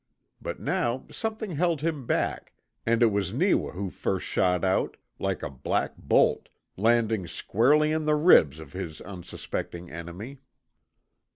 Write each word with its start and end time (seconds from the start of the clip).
But 0.41 0.59
now 0.59 1.05
something 1.11 1.51
held 1.51 1.81
him 1.81 2.07
back, 2.07 2.53
and 2.87 3.03
it 3.03 3.11
was 3.11 3.33
Neewa 3.33 3.69
who 3.73 3.91
first 3.91 4.25
shot 4.25 4.63
out 4.65 4.97
like 5.19 5.43
a 5.43 5.49
black 5.51 5.95
bolt 5.95 6.49
landing 6.75 7.27
squarely 7.27 7.91
in 7.91 8.05
the 8.05 8.15
ribs 8.15 8.57
of 8.57 8.73
his 8.73 8.99
unsuspecting 9.01 9.91
enemy. 9.91 10.39